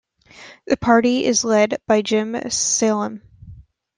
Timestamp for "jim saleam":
2.01-3.21